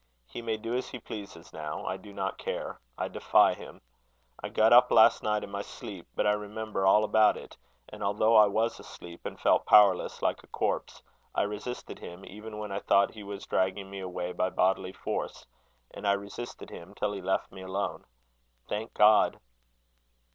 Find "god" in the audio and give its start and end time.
18.95-19.39